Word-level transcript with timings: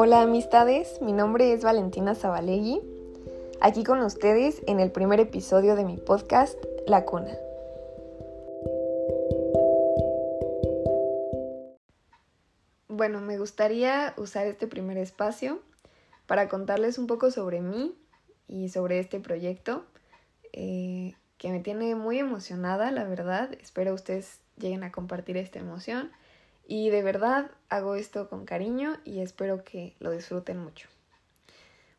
Hola 0.00 0.22
amistades, 0.22 1.02
mi 1.02 1.12
nombre 1.12 1.52
es 1.52 1.64
Valentina 1.64 2.14
Zabalegui, 2.14 2.80
aquí 3.60 3.82
con 3.82 3.98
ustedes 4.02 4.62
en 4.68 4.78
el 4.78 4.92
primer 4.92 5.18
episodio 5.18 5.74
de 5.74 5.84
mi 5.84 5.96
podcast 5.96 6.56
La 6.86 7.04
Cuna. 7.04 7.36
Bueno, 12.86 13.20
me 13.20 13.38
gustaría 13.38 14.14
usar 14.16 14.46
este 14.46 14.68
primer 14.68 14.98
espacio 14.98 15.60
para 16.28 16.48
contarles 16.48 16.98
un 16.98 17.08
poco 17.08 17.32
sobre 17.32 17.60
mí 17.60 17.98
y 18.46 18.68
sobre 18.68 19.00
este 19.00 19.18
proyecto 19.18 19.84
eh, 20.52 21.16
que 21.38 21.50
me 21.50 21.58
tiene 21.58 21.96
muy 21.96 22.20
emocionada, 22.20 22.92
la 22.92 23.02
verdad. 23.02 23.52
Espero 23.60 23.94
ustedes 23.94 24.38
lleguen 24.58 24.84
a 24.84 24.92
compartir 24.92 25.36
esta 25.36 25.58
emoción. 25.58 26.12
Y 26.70 26.90
de 26.90 27.02
verdad 27.02 27.50
hago 27.70 27.94
esto 27.94 28.28
con 28.28 28.44
cariño 28.44 28.98
y 29.06 29.20
espero 29.20 29.64
que 29.64 29.96
lo 30.00 30.10
disfruten 30.10 30.58
mucho. 30.58 30.86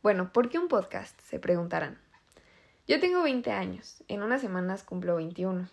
Bueno, 0.03 0.31
¿por 0.31 0.47
qué 0.47 0.59
un 0.59 0.67
podcast? 0.67 1.19
Se 1.21 1.39
preguntarán. 1.39 1.97
Yo 2.87 2.99
tengo 2.99 3.23
20 3.23 3.51
años, 3.51 4.03
en 4.07 4.21
unas 4.21 4.41
semanas 4.41 4.83
cumplo 4.83 5.15
21. 5.15 5.67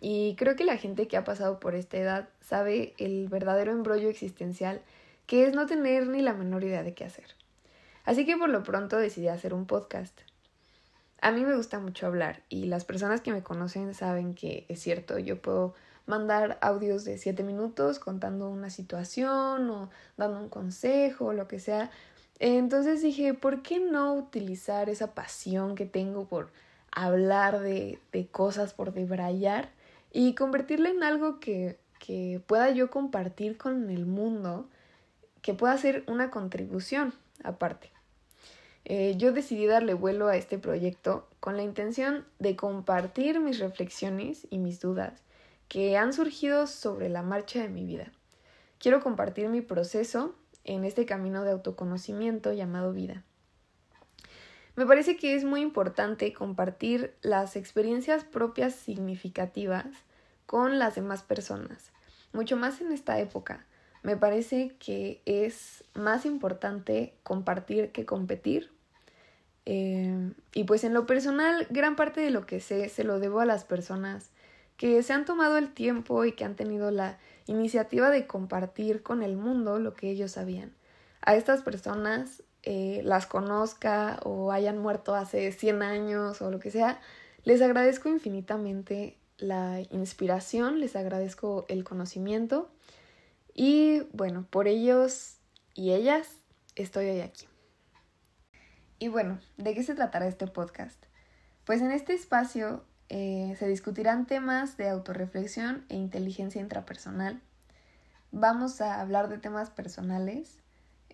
Y 0.00 0.34
creo 0.36 0.56
que 0.56 0.64
la 0.64 0.76
gente 0.78 1.06
que 1.06 1.16
ha 1.16 1.22
pasado 1.22 1.60
por 1.60 1.76
esta 1.76 1.96
edad 1.96 2.28
sabe 2.40 2.92
el 2.98 3.28
verdadero 3.28 3.70
embrollo 3.70 4.08
existencial 4.08 4.82
que 5.28 5.46
es 5.46 5.54
no 5.54 5.66
tener 5.66 6.08
ni 6.08 6.20
la 6.20 6.34
menor 6.34 6.64
idea 6.64 6.82
de 6.82 6.92
qué 6.92 7.04
hacer. 7.04 7.26
Así 8.04 8.26
que 8.26 8.36
por 8.36 8.48
lo 8.48 8.64
pronto 8.64 8.96
decidí 8.96 9.28
hacer 9.28 9.54
un 9.54 9.66
podcast. 9.66 10.18
A 11.20 11.30
mí 11.30 11.44
me 11.44 11.54
gusta 11.54 11.78
mucho 11.78 12.06
hablar 12.06 12.42
y 12.48 12.64
las 12.64 12.84
personas 12.84 13.20
que 13.20 13.32
me 13.32 13.44
conocen 13.44 13.94
saben 13.94 14.34
que 14.34 14.66
es 14.68 14.80
cierto, 14.80 15.20
yo 15.20 15.40
puedo 15.40 15.76
mandar 16.06 16.58
audios 16.60 17.04
de 17.04 17.18
7 17.18 17.42
minutos 17.42 17.98
contando 17.98 18.48
una 18.48 18.70
situación 18.70 19.70
o 19.70 19.90
dando 20.16 20.40
un 20.40 20.48
consejo 20.48 21.26
o 21.26 21.32
lo 21.32 21.48
que 21.48 21.58
sea. 21.58 21.90
Entonces 22.38 23.02
dije, 23.02 23.34
¿por 23.34 23.62
qué 23.62 23.80
no 23.80 24.14
utilizar 24.14 24.88
esa 24.88 25.14
pasión 25.14 25.74
que 25.74 25.86
tengo 25.86 26.26
por 26.26 26.50
hablar 26.90 27.60
de, 27.60 27.98
de 28.12 28.26
cosas, 28.26 28.74
por 28.74 28.92
debrayar 28.92 29.70
y 30.12 30.34
convertirla 30.34 30.90
en 30.90 31.02
algo 31.02 31.38
que, 31.38 31.78
que 31.98 32.40
pueda 32.46 32.70
yo 32.70 32.90
compartir 32.90 33.56
con 33.58 33.90
el 33.90 34.06
mundo, 34.06 34.68
que 35.42 35.54
pueda 35.54 35.76
ser 35.78 36.04
una 36.06 36.30
contribución 36.30 37.14
aparte? 37.44 37.90
Eh, 38.84 39.14
yo 39.18 39.32
decidí 39.32 39.66
darle 39.66 39.94
vuelo 39.94 40.28
a 40.28 40.36
este 40.36 40.58
proyecto 40.58 41.28
con 41.38 41.56
la 41.56 41.62
intención 41.62 42.24
de 42.38 42.56
compartir 42.56 43.38
mis 43.40 43.58
reflexiones 43.58 44.46
y 44.50 44.58
mis 44.58 44.80
dudas 44.80 45.12
que 45.70 45.96
han 45.96 46.12
surgido 46.12 46.66
sobre 46.66 47.08
la 47.08 47.22
marcha 47.22 47.62
de 47.62 47.68
mi 47.68 47.86
vida. 47.86 48.10
Quiero 48.80 49.00
compartir 49.00 49.48
mi 49.48 49.60
proceso 49.60 50.34
en 50.64 50.84
este 50.84 51.06
camino 51.06 51.44
de 51.44 51.52
autoconocimiento 51.52 52.52
llamado 52.52 52.92
vida. 52.92 53.22
Me 54.74 54.84
parece 54.84 55.16
que 55.16 55.36
es 55.36 55.44
muy 55.44 55.60
importante 55.60 56.32
compartir 56.32 57.14
las 57.22 57.54
experiencias 57.54 58.24
propias 58.24 58.74
significativas 58.74 59.86
con 60.44 60.80
las 60.80 60.96
demás 60.96 61.22
personas, 61.22 61.92
mucho 62.32 62.56
más 62.56 62.80
en 62.80 62.90
esta 62.90 63.20
época. 63.20 63.64
Me 64.02 64.16
parece 64.16 64.74
que 64.80 65.22
es 65.24 65.84
más 65.94 66.26
importante 66.26 67.14
compartir 67.22 67.92
que 67.92 68.04
competir. 68.04 68.72
Eh, 69.66 70.32
y 70.52 70.64
pues 70.64 70.82
en 70.82 70.94
lo 70.94 71.06
personal, 71.06 71.68
gran 71.70 71.94
parte 71.94 72.20
de 72.20 72.30
lo 72.30 72.44
que 72.44 72.58
sé 72.58 72.88
se 72.88 73.04
lo 73.04 73.20
debo 73.20 73.38
a 73.38 73.46
las 73.46 73.64
personas 73.64 74.32
que 74.80 75.02
se 75.02 75.12
han 75.12 75.26
tomado 75.26 75.58
el 75.58 75.74
tiempo 75.74 76.24
y 76.24 76.32
que 76.32 76.46
han 76.46 76.56
tenido 76.56 76.90
la 76.90 77.18
iniciativa 77.46 78.08
de 78.08 78.26
compartir 78.26 79.02
con 79.02 79.22
el 79.22 79.36
mundo 79.36 79.78
lo 79.78 79.92
que 79.92 80.08
ellos 80.08 80.32
sabían. 80.32 80.72
A 81.20 81.34
estas 81.34 81.60
personas, 81.60 82.42
eh, 82.62 83.02
las 83.04 83.26
conozca 83.26 84.18
o 84.24 84.52
hayan 84.52 84.78
muerto 84.78 85.14
hace 85.14 85.52
100 85.52 85.82
años 85.82 86.40
o 86.40 86.50
lo 86.50 86.60
que 86.60 86.70
sea, 86.70 86.98
les 87.44 87.60
agradezco 87.60 88.08
infinitamente 88.08 89.18
la 89.36 89.82
inspiración, 89.90 90.80
les 90.80 90.96
agradezco 90.96 91.66
el 91.68 91.84
conocimiento 91.84 92.70
y 93.52 94.04
bueno, 94.14 94.46
por 94.48 94.66
ellos 94.66 95.34
y 95.74 95.92
ellas 95.92 96.26
estoy 96.74 97.04
hoy 97.10 97.20
aquí. 97.20 97.46
Y 98.98 99.08
bueno, 99.08 99.40
¿de 99.58 99.74
qué 99.74 99.82
se 99.82 99.94
tratará 99.94 100.26
este 100.26 100.46
podcast? 100.46 101.04
Pues 101.66 101.82
en 101.82 101.90
este 101.90 102.14
espacio 102.14 102.82
eh, 103.12 103.56
se 103.58 103.66
discutirán 103.66 104.24
temas 104.24 104.76
de 104.76 104.88
autorreflexión 104.88 105.84
e 105.88 105.96
inteligencia 105.96 106.60
intrapersonal. 106.60 107.40
Vamos 108.30 108.80
a 108.80 109.00
hablar 109.00 109.28
de 109.28 109.38
temas 109.38 109.68
personales, 109.68 110.60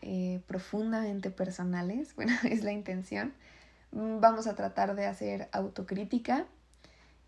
eh, 0.03 0.43
profundamente 0.47 1.31
personales, 1.31 2.15
bueno, 2.17 2.35
es 2.45 2.63
la 2.63 2.73
intención. 2.73 3.33
Vamos 3.93 4.47
a 4.47 4.55
tratar 4.55 4.95
de 4.95 5.07
hacer 5.07 5.49
autocrítica. 5.53 6.47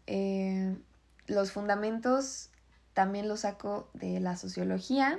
Eh, 0.07 0.77
los 1.27 1.51
fundamentos 1.51 2.51
también 2.93 3.27
los 3.27 3.41
saco 3.41 3.89
de 3.95 4.21
la 4.21 4.37
sociología, 4.37 5.19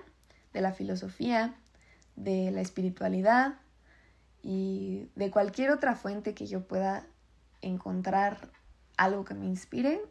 de 0.54 0.62
la 0.62 0.74
filosofía, 0.74 1.56
de 2.16 2.52
la 2.52 2.62
espiritualidad 2.62 3.56
y 4.44 5.10
de 5.16 5.32
cualquier 5.32 5.72
otra 5.72 5.96
fuente 5.96 6.36
que 6.36 6.46
yo 6.46 6.68
pueda 6.68 7.08
encontrar 7.62 8.52
algo 9.00 9.24
que 9.24 9.34
me 9.34 9.46
inspire 9.46 10.02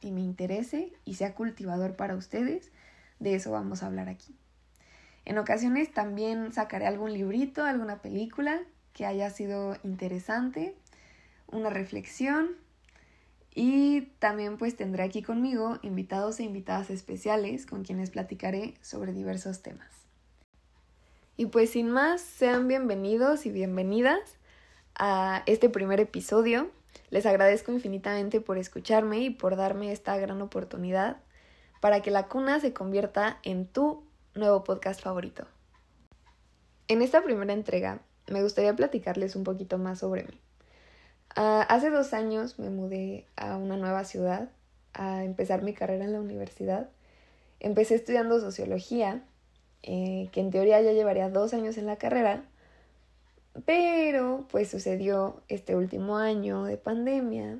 y 0.00 0.12
me 0.12 0.20
interese 0.20 0.92
y 1.04 1.14
sea 1.14 1.34
cultivador 1.34 1.96
para 1.96 2.14
ustedes, 2.14 2.70
de 3.18 3.34
eso 3.34 3.50
vamos 3.50 3.82
a 3.82 3.86
hablar 3.86 4.08
aquí. 4.08 4.36
En 5.24 5.38
ocasiones 5.38 5.92
también 5.92 6.52
sacaré 6.52 6.86
algún 6.86 7.12
librito, 7.12 7.64
alguna 7.64 8.00
película 8.00 8.60
que 8.92 9.06
haya 9.06 9.28
sido 9.30 9.76
interesante, 9.82 10.76
una 11.48 11.68
reflexión 11.68 12.50
y 13.54 14.02
también 14.20 14.56
pues 14.56 14.76
tendré 14.76 15.02
aquí 15.02 15.20
conmigo 15.20 15.80
invitados 15.82 16.38
e 16.38 16.44
invitadas 16.44 16.90
especiales 16.90 17.66
con 17.66 17.82
quienes 17.82 18.10
platicaré 18.10 18.74
sobre 18.82 19.12
diversos 19.12 19.62
temas. 19.62 19.90
Y 21.36 21.46
pues 21.46 21.70
sin 21.70 21.90
más, 21.90 22.20
sean 22.20 22.68
bienvenidos 22.68 23.46
y 23.46 23.50
bienvenidas 23.50 24.20
a 24.94 25.42
este 25.46 25.68
primer 25.68 25.98
episodio 25.98 26.70
les 27.10 27.26
agradezco 27.26 27.72
infinitamente 27.72 28.40
por 28.40 28.58
escucharme 28.58 29.20
y 29.20 29.30
por 29.30 29.56
darme 29.56 29.92
esta 29.92 30.16
gran 30.16 30.42
oportunidad 30.42 31.18
para 31.80 32.00
que 32.00 32.10
la 32.10 32.28
cuna 32.28 32.60
se 32.60 32.72
convierta 32.72 33.38
en 33.42 33.66
tu 33.66 34.04
nuevo 34.34 34.64
podcast 34.64 35.00
favorito. 35.00 35.46
En 36.88 37.02
esta 37.02 37.22
primera 37.22 37.52
entrega 37.52 38.00
me 38.28 38.42
gustaría 38.42 38.74
platicarles 38.74 39.36
un 39.36 39.44
poquito 39.44 39.78
más 39.78 40.00
sobre 40.00 40.24
mí. 40.24 40.40
Ah, 41.36 41.66
hace 41.68 41.90
dos 41.90 42.14
años 42.14 42.58
me 42.58 42.70
mudé 42.70 43.26
a 43.36 43.56
una 43.56 43.76
nueva 43.76 44.04
ciudad 44.04 44.50
a 44.94 45.24
empezar 45.24 45.62
mi 45.62 45.74
carrera 45.74 46.04
en 46.04 46.12
la 46.12 46.20
universidad. 46.20 46.88
Empecé 47.60 47.94
estudiando 47.94 48.40
sociología, 48.40 49.22
eh, 49.82 50.28
que 50.32 50.40
en 50.40 50.50
teoría 50.50 50.80
ya 50.80 50.92
llevaría 50.92 51.28
dos 51.28 51.54
años 51.54 51.76
en 51.78 51.86
la 51.86 51.96
carrera, 51.96 52.44
pero 53.64 54.46
pues 54.50 54.68
sucedió 54.68 55.40
este 55.48 55.76
último 55.76 56.18
año 56.18 56.64
de 56.64 56.76
pandemia 56.76 57.58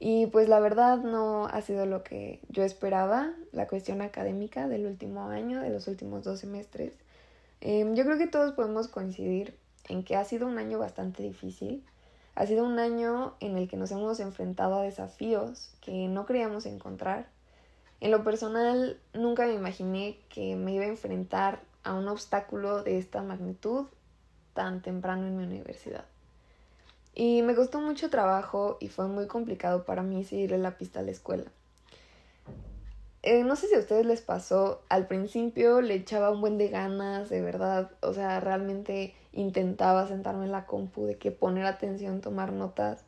y 0.00 0.26
pues 0.26 0.48
la 0.48 0.60
verdad 0.60 0.98
no 0.98 1.46
ha 1.46 1.60
sido 1.60 1.84
lo 1.84 2.04
que 2.04 2.40
yo 2.48 2.62
esperaba, 2.62 3.32
la 3.50 3.66
cuestión 3.66 4.00
académica 4.00 4.68
del 4.68 4.86
último 4.86 5.28
año, 5.28 5.60
de 5.60 5.70
los 5.70 5.88
últimos 5.88 6.22
dos 6.22 6.38
semestres. 6.38 6.94
Em, 7.60 7.96
yo 7.96 8.04
creo 8.04 8.18
que 8.18 8.28
todos 8.28 8.52
podemos 8.52 8.86
coincidir 8.86 9.56
en 9.88 10.04
que 10.04 10.14
ha 10.14 10.24
sido 10.24 10.46
un 10.46 10.58
año 10.58 10.78
bastante 10.78 11.24
difícil. 11.24 11.84
Ha 12.36 12.46
sido 12.46 12.64
un 12.64 12.78
año 12.78 13.34
en 13.40 13.58
el 13.58 13.68
que 13.68 13.76
nos 13.76 13.90
hemos 13.90 14.20
enfrentado 14.20 14.78
a 14.78 14.82
desafíos 14.82 15.72
que 15.80 16.06
no 16.06 16.26
creíamos 16.26 16.66
encontrar. 16.66 17.26
En 18.00 18.12
lo 18.12 18.22
personal, 18.22 19.00
nunca 19.12 19.46
me 19.46 19.54
imaginé 19.54 20.18
que 20.28 20.54
me 20.54 20.74
iba 20.74 20.84
a 20.84 20.88
enfrentar 20.88 21.60
a 21.82 21.94
un 21.94 22.06
obstáculo 22.06 22.84
de 22.84 22.98
esta 22.98 23.22
magnitud 23.22 23.86
tan 24.58 24.82
temprano 24.82 25.24
en 25.24 25.36
mi 25.36 25.44
universidad. 25.44 26.04
Y 27.14 27.42
me 27.42 27.54
costó 27.54 27.80
mucho 27.80 28.10
trabajo 28.10 28.76
y 28.80 28.88
fue 28.88 29.06
muy 29.06 29.28
complicado 29.28 29.84
para 29.84 30.02
mí 30.02 30.24
seguirle 30.24 30.58
la 30.58 30.76
pista 30.76 30.98
a 30.98 31.04
la 31.04 31.12
escuela. 31.12 31.44
Eh, 33.22 33.44
no 33.44 33.54
sé 33.54 33.68
si 33.68 33.76
a 33.76 33.78
ustedes 33.78 34.04
les 34.04 34.20
pasó, 34.20 34.82
al 34.88 35.06
principio 35.06 35.80
le 35.80 35.94
echaba 35.94 36.32
un 36.32 36.40
buen 36.40 36.58
de 36.58 36.70
ganas, 36.70 37.28
de 37.28 37.40
verdad, 37.40 37.92
o 38.02 38.12
sea, 38.12 38.40
realmente 38.40 39.14
intentaba 39.32 40.08
sentarme 40.08 40.46
en 40.46 40.50
la 40.50 40.66
compu, 40.66 41.06
de 41.06 41.18
que 41.18 41.30
poner 41.30 41.64
atención, 41.64 42.20
tomar 42.20 42.52
notas, 42.52 43.04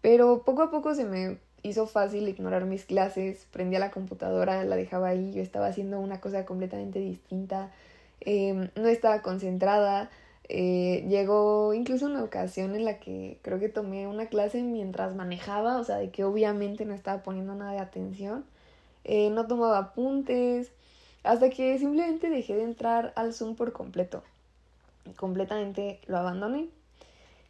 pero 0.00 0.44
poco 0.44 0.62
a 0.62 0.70
poco 0.70 0.94
se 0.94 1.04
me 1.04 1.36
hizo 1.62 1.86
fácil 1.86 2.26
ignorar 2.26 2.64
mis 2.64 2.86
clases, 2.86 3.46
prendía 3.50 3.80
la 3.80 3.90
computadora, 3.90 4.64
la 4.64 4.76
dejaba 4.76 5.08
ahí, 5.08 5.34
yo 5.34 5.42
estaba 5.42 5.66
haciendo 5.66 6.00
una 6.00 6.22
cosa 6.22 6.46
completamente 6.46 7.00
distinta, 7.00 7.70
em, 8.20 8.70
no 8.76 8.88
estaba 8.88 9.20
concentrada, 9.20 10.10
eh, 10.48 11.04
llegó 11.08 11.74
incluso 11.74 12.06
una 12.06 12.22
ocasión 12.22 12.74
en 12.76 12.84
la 12.84 13.00
que 13.00 13.38
creo 13.42 13.58
que 13.58 13.68
tomé 13.68 14.06
una 14.06 14.26
clase 14.26 14.62
mientras 14.62 15.14
manejaba, 15.14 15.78
o 15.78 15.84
sea, 15.84 15.96
de 15.96 16.10
que 16.10 16.24
obviamente 16.24 16.84
no 16.84 16.94
estaba 16.94 17.22
poniendo 17.22 17.54
nada 17.54 17.72
de 17.72 17.80
atención, 17.80 18.44
eh, 19.04 19.30
no 19.30 19.46
tomaba 19.46 19.78
apuntes, 19.78 20.70
hasta 21.24 21.50
que 21.50 21.78
simplemente 21.78 22.30
dejé 22.30 22.54
de 22.54 22.62
entrar 22.62 23.12
al 23.16 23.34
Zoom 23.34 23.56
por 23.56 23.72
completo. 23.72 24.22
completamente 25.16 26.00
lo 26.06 26.18
abandoné. 26.18 26.68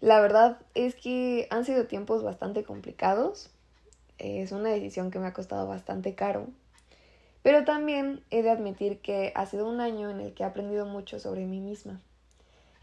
La 0.01 0.21
verdad 0.21 0.59
es 0.75 0.95
que 0.95 1.47
han 1.51 1.65
sido 1.65 1.87
tiempos 1.87 2.23
bastante 2.23 2.65
complicados. 2.65 3.51
Es 4.19 4.53
una 4.53 4.71
decisión 4.71 5.11
que 5.11 5.19
me 5.19 5.27
ha 5.27 5.33
costado 5.33 5.67
bastante 5.67 6.15
caro. 6.15 6.47
Pero 7.43 7.65
también 7.65 8.23
he 8.31 8.43
de 8.43 8.51
admitir 8.51 8.99
que 9.01 9.33
ha 9.35 9.47
sido 9.47 9.69
un 9.69 9.81
año 9.81 10.11
en 10.11 10.21
el 10.21 10.35
que 10.35 10.43
he 10.43 10.47
aprendido 10.47 10.85
mucho 10.87 11.19
sobre 11.19 11.47
mí 11.47 11.61
misma. 11.61 12.01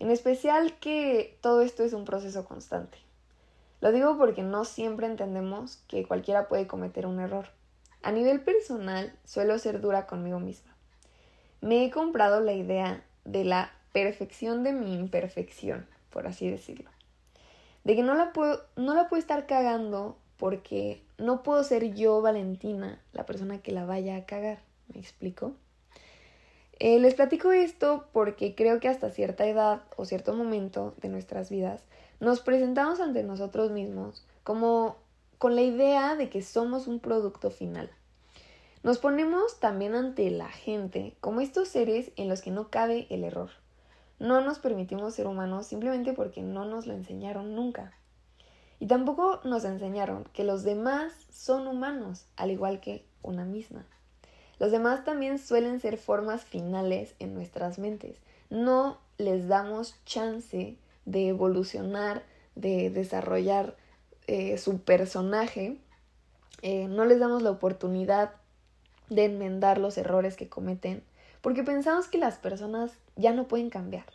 En 0.03 0.11
especial 0.11 0.77
que 0.79 1.37
todo 1.39 1.61
esto 1.61 1.81
es 1.81 1.93
un 1.93 2.03
proceso 2.03 2.43
constante. 2.43 2.97
Lo 3.79 3.93
digo 3.93 4.17
porque 4.17 4.43
no 4.43 4.65
siempre 4.65 5.07
entendemos 5.07 5.77
que 5.87 6.05
cualquiera 6.05 6.49
puede 6.49 6.67
cometer 6.67 7.05
un 7.05 7.21
error. 7.21 7.45
A 8.01 8.11
nivel 8.11 8.41
personal, 8.41 9.17
suelo 9.23 9.57
ser 9.59 9.79
dura 9.79 10.05
conmigo 10.05 10.41
misma. 10.41 10.75
Me 11.61 11.85
he 11.85 11.89
comprado 11.89 12.41
la 12.41 12.51
idea 12.51 13.01
de 13.23 13.45
la 13.45 13.71
perfección 13.93 14.65
de 14.65 14.73
mi 14.73 14.93
imperfección, 14.93 15.87
por 16.09 16.27
así 16.27 16.49
decirlo. 16.49 16.89
De 17.85 17.95
que 17.95 18.03
no 18.03 18.13
la 18.13 18.33
puedo, 18.33 18.61
no 18.75 18.95
la 18.95 19.07
puedo 19.07 19.21
estar 19.21 19.45
cagando 19.45 20.17
porque 20.35 21.01
no 21.17 21.43
puedo 21.43 21.63
ser 21.63 21.93
yo, 21.93 22.21
Valentina, 22.21 22.99
la 23.13 23.25
persona 23.25 23.59
que 23.59 23.71
la 23.71 23.85
vaya 23.85 24.17
a 24.17 24.25
cagar. 24.25 24.59
¿Me 24.93 24.99
explico? 24.99 25.53
Eh, 26.79 26.99
les 26.99 27.13
platico 27.13 27.51
esto 27.51 28.07
porque 28.13 28.55
creo 28.55 28.79
que 28.79 28.87
hasta 28.87 29.09
cierta 29.09 29.45
edad 29.45 29.83
o 29.95 30.05
cierto 30.05 30.33
momento 30.33 30.95
de 31.01 31.09
nuestras 31.09 31.49
vidas 31.49 31.83
nos 32.19 32.39
presentamos 32.41 32.99
ante 32.99 33.23
nosotros 33.23 33.71
mismos 33.71 34.25
como 34.43 34.97
con 35.37 35.55
la 35.55 35.61
idea 35.61 36.15
de 36.15 36.29
que 36.29 36.41
somos 36.41 36.87
un 36.87 36.99
producto 36.99 37.51
final. 37.51 37.91
Nos 38.81 38.97
ponemos 38.97 39.59
también 39.59 39.95
ante 39.95 40.29
la 40.31 40.49
gente 40.49 41.15
como 41.21 41.41
estos 41.41 41.67
seres 41.67 42.11
en 42.15 42.27
los 42.27 42.41
que 42.41 42.51
no 42.51 42.69
cabe 42.69 43.07
el 43.09 43.23
error. 43.23 43.49
No 44.19 44.41
nos 44.41 44.59
permitimos 44.59 45.13
ser 45.13 45.27
humanos 45.27 45.67
simplemente 45.67 46.13
porque 46.13 46.41
no 46.41 46.65
nos 46.65 46.87
lo 46.87 46.93
enseñaron 46.93 47.55
nunca. 47.55 47.93
Y 48.79 48.87
tampoco 48.87 49.39
nos 49.43 49.63
enseñaron 49.63 50.25
que 50.33 50.43
los 50.43 50.63
demás 50.63 51.13
son 51.31 51.67
humanos, 51.67 52.25
al 52.35 52.51
igual 52.51 52.79
que 52.81 53.05
una 53.21 53.45
misma. 53.45 53.85
Los 54.59 54.71
demás 54.71 55.03
también 55.03 55.39
suelen 55.39 55.79
ser 55.79 55.97
formas 55.97 56.43
finales 56.43 57.15
en 57.19 57.33
nuestras 57.33 57.79
mentes. 57.79 58.17
No 58.49 58.99
les 59.17 59.47
damos 59.47 59.95
chance 60.05 60.77
de 61.05 61.27
evolucionar, 61.27 62.23
de 62.55 62.89
desarrollar 62.89 63.75
eh, 64.27 64.57
su 64.57 64.79
personaje. 64.79 65.77
Eh, 66.61 66.87
no 66.87 67.05
les 67.05 67.19
damos 67.19 67.41
la 67.41 67.51
oportunidad 67.51 68.31
de 69.09 69.25
enmendar 69.25 69.77
los 69.77 69.97
errores 69.97 70.35
que 70.35 70.49
cometen, 70.49 71.03
porque 71.41 71.63
pensamos 71.63 72.07
que 72.07 72.17
las 72.17 72.37
personas 72.37 72.91
ya 73.15 73.33
no 73.33 73.47
pueden 73.47 73.69
cambiar. 73.69 74.05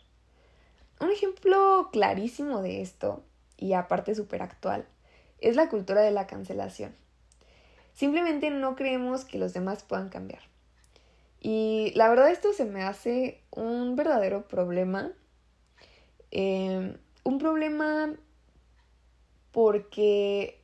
Un 0.99 1.11
ejemplo 1.11 1.89
clarísimo 1.91 2.61
de 2.61 2.81
esto, 2.81 3.23
y 3.55 3.73
aparte 3.73 4.15
súper 4.15 4.41
actual, 4.41 4.85
es 5.39 5.55
la 5.55 5.69
cultura 5.69 6.01
de 6.01 6.11
la 6.11 6.27
cancelación. 6.27 6.95
Simplemente 7.99 8.49
no 8.49 8.77
creemos 8.77 9.25
que 9.25 9.37
los 9.37 9.51
demás 9.51 9.83
puedan 9.83 10.07
cambiar. 10.07 10.39
Y 11.41 11.91
la 11.95 12.07
verdad 12.07 12.31
esto 12.31 12.53
se 12.53 12.63
me 12.63 12.81
hace 12.81 13.43
un 13.51 13.97
verdadero 13.97 14.47
problema. 14.47 15.11
Em, 16.31 16.95
un 17.25 17.39
problema 17.39 18.15
porque 19.51 20.61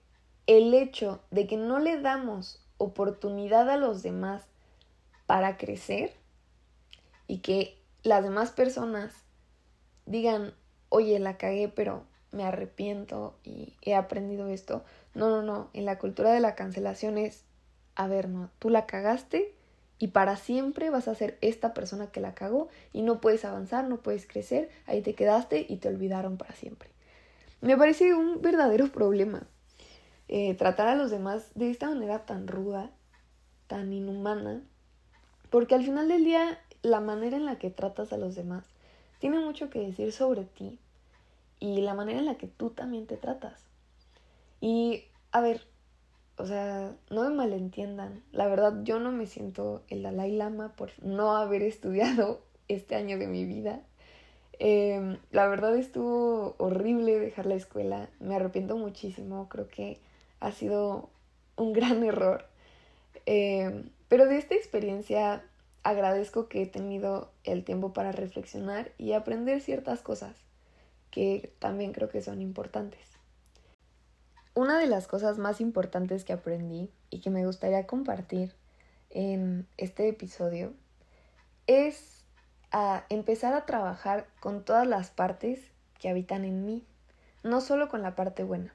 el 0.48 0.74
hecho 0.74 1.20
de 1.30 1.46
que 1.46 1.58
no 1.58 1.80
le 1.80 2.00
damos 2.00 2.66
oportunidad 2.78 3.70
a 3.70 3.76
los 3.76 4.02
demás 4.02 4.44
para 5.26 5.58
crecer 5.58 6.14
y 7.28 7.40
que 7.40 7.78
las 8.04 8.24
demás 8.24 8.52
personas 8.52 9.14
digan, 10.06 10.54
oye, 10.88 11.20
la 11.20 11.38
cagué, 11.38 11.68
pero 11.68 12.06
me 12.36 12.44
arrepiento 12.44 13.34
y 13.44 13.74
he 13.82 13.96
aprendido 13.96 14.48
esto. 14.48 14.84
No, 15.14 15.30
no, 15.30 15.42
no, 15.42 15.70
en 15.74 15.86
la 15.86 15.98
cultura 15.98 16.32
de 16.32 16.40
la 16.40 16.56
cancelación 16.56 17.18
es, 17.18 17.44
a 17.96 18.08
ver, 18.08 18.30
no, 18.30 18.50
tú 18.60 18.70
la 18.70 18.86
cagaste 18.86 19.54
y 19.98 20.10
para 20.10 20.36
siempre 20.36 20.90
vas 20.90 21.08
a 21.08 21.16
ser 21.16 21.38
esta 21.42 21.74
persona 21.74 22.08
que 22.08 22.20
la 22.20 22.36
cagó 22.36 22.68
y 22.92 23.02
no 23.02 23.22
puedes 23.22 23.46
avanzar, 23.46 23.88
no 23.88 23.98
puedes 23.98 24.28
crecer, 24.28 24.70
ahí 24.86 25.02
te 25.02 25.16
quedaste 25.16 25.66
y 25.68 25.78
te 25.78 25.88
olvidaron 25.88 26.38
para 26.38 26.54
siempre. 26.54 26.90
Me 27.62 27.78
parece 27.78 28.14
un 28.14 28.42
verdadero 28.42 28.92
problema 28.92 29.48
eh, 30.28 30.54
tratar 30.56 30.88
a 30.88 30.96
los 30.96 31.12
demás 31.12 31.48
de 31.56 31.72
esta 31.72 31.88
manera 31.90 32.26
tan 32.26 32.48
ruda, 32.48 32.92
tan 33.68 33.94
inhumana, 33.94 34.62
porque 35.50 35.76
al 35.76 35.84
final 35.84 36.10
del 36.10 36.26
día 36.26 36.60
la 36.82 37.00
manera 37.00 37.38
en 37.38 37.46
la 37.46 37.58
que 37.58 37.70
tratas 37.70 38.12
a 38.12 38.18
los 38.18 38.36
demás 38.36 38.66
tiene 39.20 39.40
mucho 39.40 39.70
que 39.70 39.80
decir 39.80 40.12
sobre 40.12 40.44
ti 40.44 40.78
y 41.60 41.82
la 41.82 41.94
manera 41.94 42.20
en 42.20 42.26
la 42.26 42.36
que 42.36 42.48
tú 42.48 42.72
también 42.72 43.08
te 43.08 43.18
tratas. 43.18 43.66
Y, 44.62 45.06
a 45.32 45.42
ver, 45.42 45.62
o 46.38 46.46
sea, 46.46 46.96
no 47.10 47.24
me 47.24 47.30
malentiendan, 47.30 48.24
la 48.32 48.48
verdad 48.48 48.82
yo 48.84 49.00
no 49.00 49.12
me 49.12 49.26
siento 49.26 49.84
el 49.90 50.04
Dalai 50.04 50.32
Lama 50.32 50.74
por 50.76 50.92
no 51.02 51.36
haber 51.36 51.62
estudiado 51.64 52.42
este 52.68 52.96
año 52.96 53.18
de 53.18 53.28
mi 53.28 53.46
vida. 53.46 53.82
Em, 54.58 55.18
la 55.32 55.48
verdad 55.48 55.76
estuvo 55.76 56.56
horrible 56.58 57.20
dejar 57.20 57.46
la 57.46 57.56
escuela, 57.56 58.10
me 58.20 58.36
arrepiento 58.36 58.78
muchísimo, 58.78 59.50
creo 59.50 59.68
que 59.68 60.00
ha 60.40 60.52
sido 60.52 61.10
un 61.58 61.74
gran 61.74 62.04
error. 62.06 62.46
Em, 63.26 63.90
pero 64.08 64.28
de 64.28 64.38
esta 64.38 64.56
experiencia 64.56 65.44
agradezco 65.84 66.48
que 66.48 66.64
he 66.64 66.66
tenido 66.68 67.32
el 67.44 67.64
tiempo 67.64 67.94
para 67.94 68.12
reflexionar 68.12 68.92
y 68.98 69.14
aprender 69.14 69.62
ciertas 69.62 70.02
cosas 70.02 70.45
que 71.16 71.54
también 71.60 71.94
creo 71.94 72.10
que 72.10 72.22
son 72.22 72.42
importantes. 72.42 73.00
Una 74.54 74.78
de 74.78 74.86
las 74.86 75.08
cosas 75.08 75.38
más 75.38 75.62
importantes 75.62 76.26
que 76.26 76.34
aprendí 76.34 76.92
y 77.10 77.22
que 77.22 77.30
me 77.30 77.46
gustaría 77.46 77.88
compartir 77.88 78.54
en 79.12 79.66
este 79.78 80.10
episodio 80.10 80.74
es 81.68 82.26
a 82.70 83.06
empezar 83.08 83.54
a 83.54 83.66
trabajar 83.66 84.28
con 84.42 84.66
todas 84.66 84.86
las 84.86 85.10
partes 85.10 85.62
que 86.02 86.10
habitan 86.10 86.44
en 86.44 86.66
mí, 86.66 86.84
no 87.44 87.62
solo 87.62 87.88
con 87.88 88.02
la 88.02 88.14
parte 88.14 88.44
buena. 88.44 88.74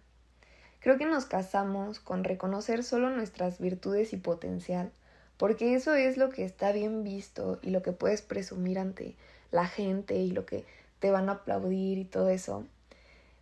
Creo 0.78 0.96
que 0.96 1.04
nos 1.04 1.26
casamos 1.26 2.00
con 2.00 2.24
reconocer 2.24 2.84
solo 2.84 3.10
nuestras 3.10 3.58
virtudes 3.58 4.14
y 4.14 4.16
potencial, 4.16 4.92
porque 5.36 5.74
eso 5.74 5.92
es 5.92 6.16
lo 6.16 6.30
que 6.30 6.46
está 6.46 6.72
bien 6.72 7.04
visto 7.04 7.58
y 7.60 7.68
lo 7.68 7.82
que 7.82 7.92
puedes 7.92 8.22
presumir 8.22 8.78
ante 8.78 9.14
la 9.50 9.66
gente 9.66 10.16
y 10.16 10.30
lo 10.30 10.46
que 10.46 10.64
te 11.00 11.10
van 11.10 11.28
a 11.28 11.32
aplaudir 11.32 11.98
y 11.98 12.04
todo 12.04 12.28
eso. 12.28 12.64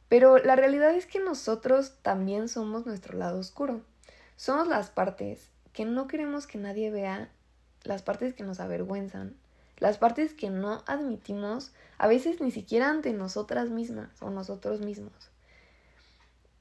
Pero 0.09 0.39
la 0.39 0.57
realidad 0.57 0.95
es 0.95 1.07
que 1.07 1.21
nosotros 1.21 1.99
también 2.03 2.49
somos 2.49 2.87
nuestro 2.87 3.19
lado 3.19 3.39
oscuro. 3.39 3.83
Somos 4.37 4.67
las 4.67 4.89
partes 4.89 5.51
que 5.73 5.85
no 5.85 6.07
queremos 6.07 6.47
que 6.47 6.59
nadie 6.59 6.91
vea, 6.91 7.31
las 7.83 8.03
partes 8.03 8.35
que 8.35 8.43
nos 8.43 8.61
avergüenzan, 8.61 9.37
las 9.77 9.99
partes 9.99 10.33
que 10.33 10.51
no 10.51 10.83
admitimos, 10.87 11.73
a 11.99 12.09
veces 12.09 12.41
ni 12.41 12.51
siquiera 12.51 12.89
ante 12.89 13.13
nosotras 13.13 13.69
mismas 13.69 14.11
o 14.23 14.31
nosotros 14.31 14.81
mismos. 14.81 15.31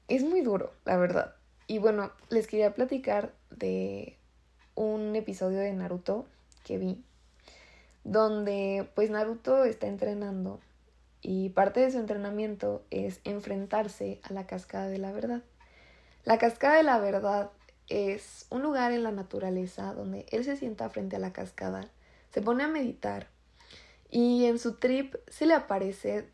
Es 0.08 0.22
muy 0.24 0.42
duro, 0.42 0.72
la 0.84 0.96
verdad. 0.96 1.34
Y 1.66 1.78
bueno, 1.78 2.12
les 2.28 2.46
quería 2.46 2.74
platicar 2.74 3.32
de 3.50 4.16
un 4.74 5.16
episodio 5.16 5.58
de 5.58 5.72
Naruto 5.72 6.26
que 6.64 6.78
vi, 6.78 7.02
donde 8.04 8.88
pues 8.94 9.10
Naruto 9.10 9.64
está 9.64 9.86
entrenando 9.86 10.60
y 11.20 11.50
parte 11.50 11.80
de 11.80 11.90
su 11.90 11.98
entrenamiento 11.98 12.84
es 12.90 13.20
enfrentarse 13.24 14.20
a 14.22 14.32
la 14.32 14.46
cascada 14.46 14.88
de 14.88 14.98
la 14.98 15.12
verdad. 15.12 15.42
La 16.24 16.38
cascada 16.38 16.76
de 16.76 16.82
la 16.82 16.98
verdad 16.98 17.50
es 17.88 18.46
un 18.50 18.62
lugar 18.62 18.92
en 18.92 19.02
la 19.02 19.12
naturaleza 19.12 19.94
donde 19.94 20.26
él 20.30 20.44
se 20.44 20.56
sienta 20.56 20.90
frente 20.90 21.16
a 21.16 21.20
la 21.20 21.32
cascada, 21.32 21.88
se 22.30 22.42
pone 22.42 22.64
a 22.64 22.68
meditar 22.68 23.28
y 24.10 24.46
en 24.46 24.58
su 24.58 24.74
trip 24.74 25.14
se 25.28 25.46
le 25.46 25.54
aparece 25.54 26.28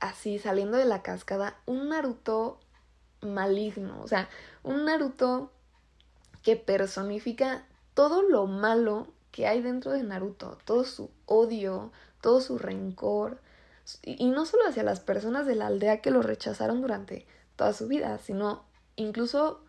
así 0.00 0.38
saliendo 0.38 0.76
de 0.76 0.84
la 0.84 1.02
cascada 1.02 1.56
un 1.66 1.88
Naruto 1.88 2.58
maligno, 3.20 4.00
o 4.02 4.08
sea, 4.08 4.28
un 4.62 4.84
Naruto 4.84 5.50
que 6.42 6.56
personifica 6.56 7.66
todo 7.94 8.22
lo 8.22 8.46
malo 8.46 9.06
que 9.30 9.46
hay 9.46 9.62
dentro 9.62 9.92
de 9.92 10.02
Naruto, 10.02 10.58
todo 10.64 10.84
su 10.84 11.10
odio, 11.26 11.92
todo 12.20 12.40
su 12.40 12.58
rencor, 12.58 13.38
y 14.02 14.26
no 14.26 14.46
solo 14.46 14.64
hacia 14.66 14.82
las 14.82 15.00
personas 15.00 15.46
de 15.46 15.54
la 15.54 15.66
aldea 15.66 16.00
que 16.00 16.10
lo 16.10 16.22
rechazaron 16.22 16.80
durante 16.80 17.26
toda 17.56 17.72
su 17.72 17.88
vida, 17.88 18.18
sino 18.18 18.64
incluso 18.96 19.60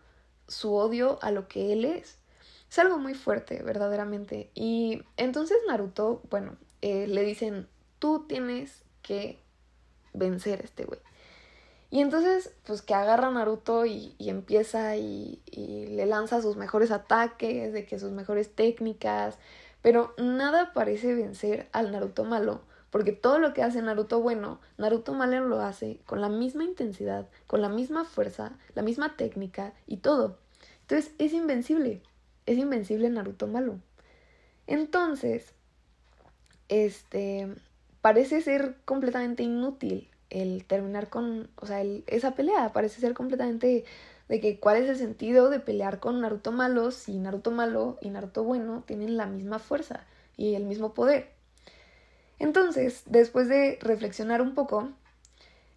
su 0.47 0.73
odio 0.73 1.19
a 1.21 1.31
lo 1.31 1.47
que 1.47 1.73
él 1.73 1.85
es. 1.85 2.17
Es 2.69 2.79
algo 2.79 2.97
muy 2.97 3.13
fuerte, 3.13 3.61
verdaderamente. 3.63 4.49
Y 4.53 5.03
entonces 5.17 5.57
Naruto, 5.67 6.21
bueno, 6.29 6.57
eh, 6.81 7.07
le 7.07 7.23
dicen, 7.23 7.67
tú 7.99 8.25
tienes 8.27 8.83
que 9.01 9.39
vencer 10.13 10.61
a 10.61 10.63
este 10.63 10.85
güey. 10.85 10.99
Y 11.91 12.01
entonces, 12.01 12.51
pues 12.65 12.81
que 12.81 12.95
agarra 12.95 13.27
a 13.27 13.31
Naruto 13.31 13.85
y, 13.85 14.15
empieza 14.19 14.97
y, 14.97 15.43
y, 15.45 15.85
le 15.87 16.07
lanza 16.07 16.41
sus 16.41 16.57
mejores 16.57 16.89
ataques, 16.89 17.71
de 17.71 17.85
que 17.85 17.99
sus 17.99 18.11
mejores 18.11 18.55
técnicas, 18.55 19.37
pero 19.83 20.15
nada 20.17 20.73
parece 20.73 21.13
vencer 21.13 21.69
al 21.71 21.91
Naruto 21.91 22.23
malo, 22.23 22.61
porque 22.93 23.11
todo 23.11 23.39
lo 23.39 23.55
que 23.55 23.63
hace 23.63 23.81
Naruto 23.81 24.21
bueno, 24.21 24.59
Naruto 24.77 25.15
malo 25.15 25.47
lo 25.47 25.61
hace 25.61 25.99
con 26.05 26.21
la 26.21 26.29
misma 26.29 26.63
intensidad, 26.63 27.27
con 27.47 27.59
la 27.59 27.67
misma 27.67 28.05
fuerza, 28.05 28.51
la 28.75 28.83
misma 28.83 29.17
técnica 29.17 29.73
y 29.87 29.97
todo. 29.97 30.37
Entonces 30.81 31.11
es 31.17 31.33
invencible, 31.33 32.03
es 32.45 32.59
invencible 32.59 33.09
Naruto 33.09 33.47
malo. 33.47 33.79
Entonces, 34.67 35.55
este, 36.69 37.55
parece 38.01 38.41
ser 38.41 38.75
completamente 38.85 39.41
inútil 39.41 40.11
el 40.29 40.63
terminar 40.63 41.09
con, 41.09 41.49
o 41.55 41.65
sea, 41.65 41.81
esa 42.05 42.35
pelea, 42.35 42.73
parece 42.73 43.01
ser 43.01 43.15
completamente 43.15 43.85
de 44.29 44.39
que 44.39 44.59
cuál 44.59 44.77
es 44.77 44.87
el 44.87 44.97
sentido 44.97 45.49
de 45.49 45.59
pelear 45.59 45.99
con 45.99 46.21
Naruto 46.21 46.51
malo 46.51 46.91
si 46.91 47.17
Naruto 47.17 47.49
malo 47.49 47.97
y 48.01 48.11
Naruto 48.11 48.43
bueno 48.43 48.83
tienen 48.85 49.17
la 49.17 49.25
misma 49.25 49.57
fuerza 49.57 50.05
y 50.37 50.53
el 50.53 50.65
mismo 50.65 50.93
poder. 50.93 51.33
Entonces, 52.39 53.03
después 53.05 53.47
de 53.47 53.77
reflexionar 53.81 54.41
un 54.41 54.53
poco, 54.53 54.89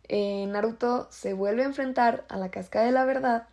eh, 0.08 0.46
Naruto 0.46 1.08
se 1.10 1.32
vuelve 1.32 1.62
a 1.62 1.66
enfrentar 1.66 2.25
a 2.28 2.36
la 2.36 2.50
cascada 2.50 2.86
de 2.86 2.92
la 2.92 3.04
verdad 3.04 3.48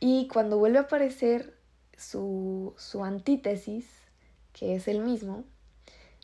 y 0.00 0.28
cuando 0.28 0.58
vuelve 0.58 0.78
a 0.78 0.82
aparecer 0.82 1.56
su, 1.96 2.74
su 2.76 3.04
antítesis, 3.04 3.86
que 4.52 4.74
es 4.74 4.88
el 4.88 5.00
mismo, 5.00 5.44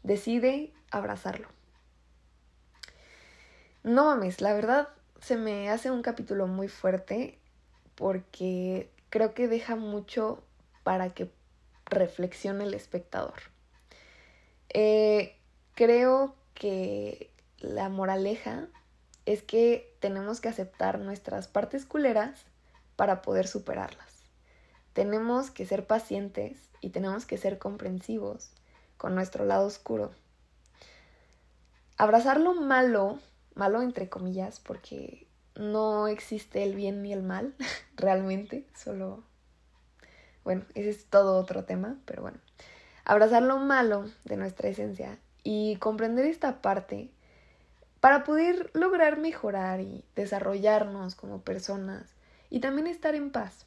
decide 0.02 0.72
abrazarlo. 0.90 1.48
No 3.82 4.04
mames, 4.04 4.40
la 4.40 4.52
verdad 4.52 4.88
se 5.20 5.36
me 5.36 5.70
hace 5.70 5.90
un 5.90 6.02
capítulo 6.02 6.46
muy 6.46 6.68
fuerte 6.68 7.38
porque 7.94 8.90
creo 9.10 9.34
que 9.34 9.48
deja 9.48 9.76
mucho 9.76 10.42
para 10.82 11.14
que 11.14 11.30
reflexione 11.86 12.64
el 12.64 12.74
espectador. 12.74 13.34
Eh, 14.70 15.36
creo 15.74 16.34
que 16.54 17.30
la 17.58 17.88
moraleja 17.88 18.68
es 19.26 19.42
que 19.42 19.94
tenemos 20.00 20.40
que 20.40 20.48
aceptar 20.48 20.98
nuestras 20.98 21.48
partes 21.48 21.86
culeras 21.86 22.44
para 22.96 23.22
poder 23.22 23.46
superarlas. 23.46 24.22
Tenemos 24.92 25.50
que 25.50 25.64
ser 25.64 25.86
pacientes 25.86 26.58
y 26.80 26.90
tenemos 26.90 27.24
que 27.24 27.38
ser 27.38 27.58
comprensivos 27.58 28.50
con 28.98 29.14
nuestro 29.14 29.44
lado 29.44 29.66
oscuro. 29.66 30.12
Abrazar 31.96 32.40
lo 32.40 32.54
malo, 32.54 33.18
malo 33.54 33.82
entre 33.82 34.08
comillas, 34.08 34.60
porque 34.60 35.26
no 35.54 36.08
existe 36.08 36.62
el 36.62 36.74
bien 36.74 37.02
ni 37.02 37.12
el 37.12 37.22
mal, 37.22 37.54
realmente, 37.96 38.66
solo... 38.74 39.24
Bueno, 40.44 40.64
ese 40.74 40.90
es 40.90 41.06
todo 41.06 41.38
otro 41.38 41.64
tema, 41.64 41.96
pero 42.04 42.22
bueno. 42.22 42.38
Abrazar 43.04 43.42
lo 43.42 43.58
malo 43.58 44.10
de 44.24 44.36
nuestra 44.36 44.68
esencia 44.68 45.18
y 45.42 45.76
comprender 45.76 46.26
esta 46.26 46.62
parte 46.62 47.10
para 48.00 48.24
poder 48.24 48.70
lograr 48.74 49.18
mejorar 49.18 49.80
y 49.80 50.04
desarrollarnos 50.16 51.14
como 51.14 51.42
personas 51.42 52.14
y 52.50 52.60
también 52.60 52.86
estar 52.86 53.14
en 53.14 53.30
paz. 53.30 53.66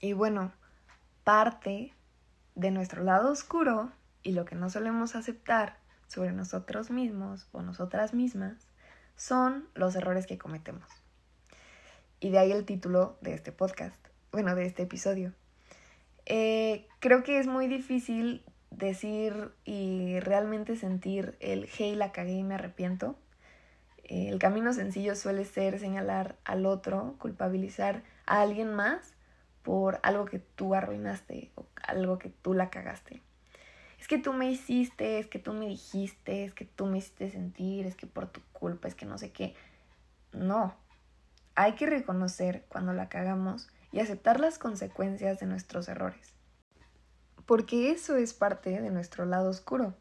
Y 0.00 0.12
bueno, 0.12 0.52
parte 1.24 1.94
de 2.54 2.70
nuestro 2.70 3.04
lado 3.04 3.30
oscuro 3.30 3.92
y 4.22 4.32
lo 4.32 4.44
que 4.44 4.54
no 4.54 4.70
solemos 4.70 5.14
aceptar 5.14 5.76
sobre 6.08 6.32
nosotros 6.32 6.90
mismos 6.90 7.48
o 7.52 7.62
nosotras 7.62 8.14
mismas 8.14 8.68
son 9.16 9.68
los 9.74 9.94
errores 9.94 10.26
que 10.26 10.38
cometemos. 10.38 10.88
Y 12.20 12.30
de 12.30 12.38
ahí 12.38 12.52
el 12.52 12.64
título 12.64 13.16
de 13.20 13.34
este 13.34 13.50
podcast, 13.50 13.96
bueno, 14.30 14.54
de 14.54 14.66
este 14.66 14.82
episodio. 14.82 15.32
Eh, 16.26 16.86
creo 17.00 17.22
que 17.22 17.38
es 17.38 17.46
muy 17.46 17.66
difícil 17.66 18.44
decir 18.70 19.52
y 19.64 20.20
realmente 20.20 20.76
sentir 20.76 21.36
el 21.40 21.68
hey, 21.76 21.94
la 21.94 22.12
cagué 22.12 22.32
y 22.32 22.44
me 22.44 22.54
arrepiento. 22.54 23.16
Eh, 24.04 24.28
el 24.28 24.38
camino 24.38 24.72
sencillo 24.72 25.14
suele 25.14 25.44
ser 25.44 25.78
señalar 25.78 26.36
al 26.44 26.66
otro, 26.66 27.16
culpabilizar 27.18 28.02
a 28.26 28.40
alguien 28.40 28.72
más 28.72 29.14
por 29.62 30.00
algo 30.02 30.24
que 30.24 30.38
tú 30.38 30.74
arruinaste 30.74 31.52
o 31.54 31.66
algo 31.86 32.18
que 32.18 32.30
tú 32.30 32.54
la 32.54 32.70
cagaste 32.70 33.22
es 34.02 34.08
que 34.08 34.18
tú 34.18 34.32
me 34.32 34.50
hiciste, 34.50 35.20
es 35.20 35.28
que 35.28 35.38
tú 35.38 35.52
me 35.52 35.68
dijiste, 35.68 36.42
es 36.42 36.54
que 36.54 36.64
tú 36.64 36.86
me 36.86 36.98
hiciste 36.98 37.30
sentir, 37.30 37.86
es 37.86 37.94
que 37.94 38.08
por 38.08 38.26
tu 38.26 38.40
culpa, 38.52 38.88
es 38.88 38.96
que 38.96 39.06
no 39.06 39.16
sé 39.16 39.30
qué. 39.30 39.54
No, 40.32 40.74
hay 41.54 41.76
que 41.76 41.86
reconocer 41.86 42.64
cuando 42.68 42.92
la 42.92 43.08
cagamos 43.08 43.68
y 43.92 44.00
aceptar 44.00 44.40
las 44.40 44.58
consecuencias 44.58 45.38
de 45.38 45.46
nuestros 45.46 45.88
errores. 45.88 46.34
Porque 47.46 47.90
eso 47.90 48.16
es 48.16 48.34
parte 48.34 48.80
de 48.80 48.90
nuestro 48.90 49.26
lado 49.26 49.50
oscuro. 49.50 49.94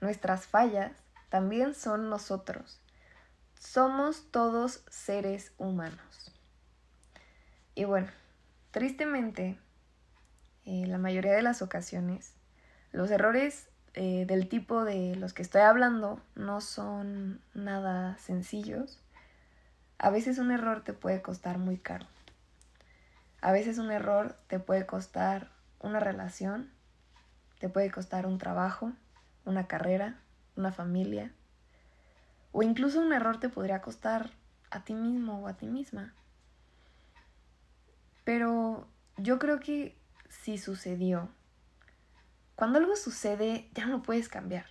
Nuestras 0.00 0.46
fallas 0.46 0.92
también 1.28 1.74
son 1.74 2.08
nosotros. 2.08 2.80
Somos 3.58 4.30
todos 4.30 4.84
seres 4.88 5.52
humanos. 5.58 6.32
Y 7.74 7.84
bueno, 7.84 8.08
tristemente, 8.70 9.58
en 10.64 10.84
eh, 10.84 10.86
la 10.86 10.98
mayoría 10.98 11.32
de 11.32 11.42
las 11.42 11.62
ocasiones, 11.62 12.34
los 12.92 13.10
errores 13.10 13.68
eh, 13.94 14.24
del 14.26 14.48
tipo 14.48 14.84
de 14.84 15.16
los 15.16 15.32
que 15.32 15.42
estoy 15.42 15.62
hablando 15.62 16.20
no 16.34 16.60
son 16.60 17.40
nada 17.54 18.16
sencillos. 18.18 19.02
A 19.98 20.10
veces 20.10 20.38
un 20.38 20.50
error 20.50 20.84
te 20.84 20.92
puede 20.92 21.22
costar 21.22 21.58
muy 21.58 21.78
caro. 21.78 22.06
A 23.46 23.52
veces 23.52 23.78
un 23.78 23.92
error 23.92 24.36
te 24.48 24.58
puede 24.58 24.86
costar 24.86 25.52
una 25.78 26.00
relación, 26.00 26.68
te 27.60 27.68
puede 27.68 27.92
costar 27.92 28.26
un 28.26 28.38
trabajo, 28.38 28.90
una 29.44 29.68
carrera, 29.68 30.18
una 30.56 30.72
familia. 30.72 31.30
O 32.50 32.64
incluso 32.64 33.00
un 33.00 33.12
error 33.12 33.38
te 33.38 33.48
podría 33.48 33.82
costar 33.82 34.30
a 34.72 34.82
ti 34.82 34.94
mismo 34.94 35.44
o 35.44 35.46
a 35.46 35.52
ti 35.52 35.66
misma. 35.66 36.12
Pero 38.24 38.88
yo 39.16 39.38
creo 39.38 39.60
que 39.60 39.96
si 40.28 40.58
sucedió 40.58 41.28
cuando 42.56 42.80
algo 42.80 42.96
sucede, 42.96 43.70
ya 43.74 43.86
no 43.86 44.02
puedes 44.02 44.28
cambiar. 44.28 44.66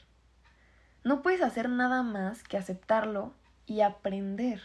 No 1.05 1.21
puedes 1.21 1.41
hacer 1.41 1.69
nada 1.69 2.03
más 2.03 2.43
que 2.43 2.57
aceptarlo 2.57 3.33
y 3.67 3.79
aprender. 3.79 4.61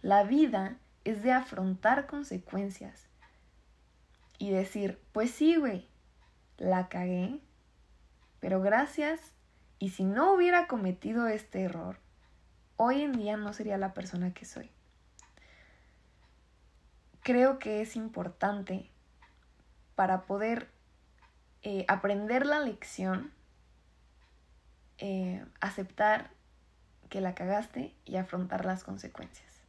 La 0.00 0.22
vida 0.22 0.78
es 1.04 1.22
de 1.22 1.32
afrontar 1.32 2.06
consecuencias 2.06 3.11
y 4.42 4.50
decir, 4.50 5.00
pues 5.12 5.30
sí, 5.30 5.54
güey, 5.54 5.86
la 6.58 6.88
cagué, 6.88 7.38
pero 8.40 8.60
gracias, 8.60 9.20
y 9.78 9.90
si 9.90 10.02
no 10.02 10.32
hubiera 10.32 10.66
cometido 10.66 11.28
este 11.28 11.62
error, 11.62 12.00
hoy 12.76 13.02
en 13.02 13.12
día 13.12 13.36
no 13.36 13.52
sería 13.52 13.78
la 13.78 13.94
persona 13.94 14.34
que 14.34 14.44
soy. 14.44 14.72
Creo 17.20 17.60
que 17.60 17.82
es 17.82 17.94
importante 17.94 18.90
para 19.94 20.22
poder 20.22 20.72
eh, 21.62 21.84
aprender 21.86 22.44
la 22.44 22.58
lección, 22.58 23.32
eh, 24.98 25.46
aceptar 25.60 26.32
que 27.10 27.20
la 27.20 27.36
cagaste 27.36 27.94
y 28.04 28.16
afrontar 28.16 28.64
las 28.64 28.82
consecuencias. 28.82 29.62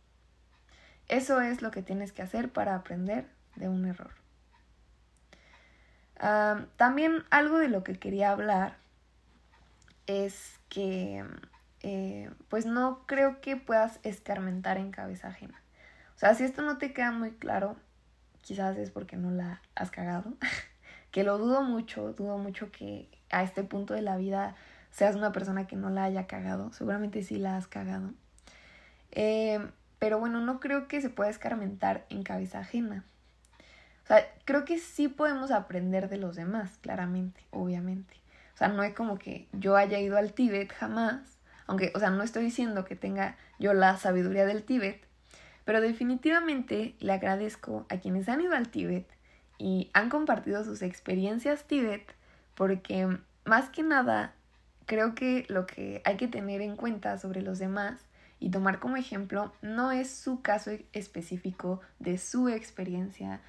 Eso 1.10 1.42
es 1.42 1.62
lo 1.62 1.70
que 1.70 1.84
tienes 1.84 2.12
que 2.12 2.24
hacer 2.24 2.52
para 2.52 2.74
aprender 2.74 3.30
de 3.56 3.70
un 3.70 3.86
error. 3.86 4.23
También 6.78 7.24
algo 7.32 7.60
de 7.60 7.68
lo 7.68 7.84
que 7.84 8.00
quería 8.00 8.32
hablar 8.32 8.78
es 10.08 10.60
que 10.70 11.26
eh, 11.82 12.32
pues 12.48 12.66
no 12.66 13.06
creo 13.06 13.42
que 13.42 13.58
puedas 13.58 14.00
escarmentar 14.04 14.78
en 14.78 14.92
cabeza 14.92 15.28
ajena. 15.28 15.62
O 16.16 16.20
sea, 16.20 16.34
si 16.34 16.44
esto 16.44 16.62
no 16.62 16.78
te 16.78 16.94
queda 16.94 17.12
muy 17.12 17.32
claro, 17.32 17.76
quizás 18.42 18.78
es 18.78 18.90
porque 18.90 19.18
no 19.18 19.32
la 19.32 19.62
has 19.76 19.92
cagado. 19.92 20.34
que 21.12 21.24
lo 21.24 21.38
dudo 21.38 21.62
mucho, 21.62 22.14
dudo 22.14 22.38
mucho 22.38 22.72
que 22.72 23.10
a 23.30 23.44
este 23.44 23.64
punto 23.64 23.94
de 23.94 24.02
la 24.02 24.16
vida 24.16 24.56
seas 24.92 25.16
una 25.16 25.32
persona 25.32 25.68
que 25.68 25.76
no 25.76 25.90
la 25.90 26.06
haya 26.06 26.28
cagado, 26.28 26.72
seguramente 26.72 27.24
sí 27.24 27.38
la 27.38 27.58
has 27.58 27.68
cagado. 27.68 28.14
Eh, 29.12 29.60
pero 30.00 30.20
bueno, 30.20 30.40
no 30.42 30.60
creo 30.60 30.88
que 30.88 31.02
se 31.02 31.10
pueda 31.10 31.30
escarmentar 31.30 32.06
en 32.10 32.24
cabeza 32.24 32.60
ajena. 32.60 33.04
O 34.04 34.08
sea, 34.08 34.28
creo 34.46 34.66
que 34.66 34.80
sí 34.80 35.08
podemos 35.08 35.52
aprender 35.52 36.10
de 36.10 36.18
los 36.18 36.36
demás, 36.36 36.78
claramente, 36.82 37.42
obviamente. 37.52 38.16
O 38.54 38.58
sea, 38.58 38.68
no 38.68 38.84
es 38.84 38.94
como 38.94 39.18
que 39.18 39.48
yo 39.54 39.76
haya 39.76 40.00
ido 40.00 40.18
al 40.18 40.34
Tíbet 40.34 40.72
jamás, 40.72 41.40
aunque, 41.68 41.92
o 41.96 42.00
sea, 42.00 42.10
no 42.10 42.24
estoy 42.24 42.44
diciendo 42.44 42.86
que 42.86 42.96
tenga 42.96 43.38
yo 43.60 43.74
la 43.74 43.98
sabiduría 43.98 44.46
del 44.46 44.64
Tíbet, 44.64 45.02
pero 45.66 45.82
definitivamente 45.82 46.96
le 47.00 47.14
agradezco 47.14 47.86
a 47.90 47.98
quienes 47.98 48.28
han 48.28 48.42
ido 48.42 48.54
al 48.54 48.70
Tíbet 48.70 49.08
y 49.58 49.90
han 49.94 50.10
compartido 50.10 50.64
sus 50.64 50.82
experiencias 50.82 51.64
Tíbet 51.66 52.14
porque 52.56 53.18
más 53.46 53.70
que 53.70 53.84
nada 53.84 54.34
creo 54.86 55.16
que 55.16 55.46
lo 55.48 55.66
que 55.66 56.02
hay 56.06 56.18
que 56.18 56.28
tener 56.28 56.62
en 56.62 56.76
cuenta 56.76 57.18
sobre 57.18 57.42
los 57.42 57.60
demás 57.60 58.02
y 58.40 58.50
tomar 58.50 58.80
como 58.80 58.98
ejemplo 58.98 59.54
no 59.62 59.92
es 59.92 60.14
su 60.14 60.42
caso 60.42 60.72
específico 60.92 61.80
de 62.00 62.18
su 62.18 62.50
experiencia 62.50 63.40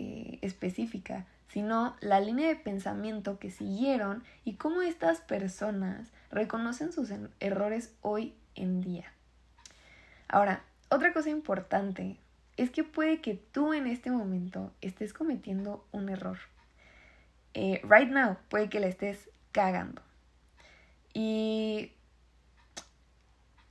eh, 0.00 0.38
específica, 0.42 1.26
sino 1.48 1.96
la 1.98 2.20
línea 2.20 2.46
de 2.46 2.54
pensamiento 2.54 3.40
que 3.40 3.50
siguieron 3.50 4.22
y 4.44 4.54
cómo 4.54 4.80
estas 4.80 5.20
personas 5.20 6.12
reconocen 6.30 6.92
sus 6.92 7.10
errores 7.40 7.92
hoy 8.00 8.32
en 8.54 8.80
día. 8.80 9.12
Ahora, 10.28 10.62
otra 10.88 11.12
cosa 11.12 11.30
importante 11.30 12.16
es 12.56 12.70
que 12.70 12.84
puede 12.84 13.20
que 13.20 13.34
tú 13.34 13.74
en 13.74 13.88
este 13.88 14.12
momento 14.12 14.72
estés 14.82 15.12
cometiendo 15.12 15.84
un 15.90 16.10
error. 16.10 16.38
Eh, 17.54 17.80
right 17.82 18.08
now 18.08 18.36
puede 18.48 18.68
que 18.68 18.78
le 18.78 18.86
estés 18.86 19.28
cagando. 19.50 20.00
Y 21.12 21.90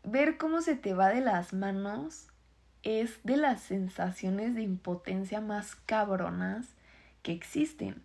ver 0.03 0.37
cómo 0.37 0.61
se 0.61 0.75
te 0.75 0.93
va 0.93 1.07
de 1.07 1.21
las 1.21 1.53
manos 1.53 2.27
es 2.83 3.19
de 3.23 3.37
las 3.37 3.61
sensaciones 3.61 4.55
de 4.55 4.61
impotencia 4.61 5.41
más 5.41 5.75
cabronas 5.75 6.67
que 7.21 7.31
existen. 7.31 8.01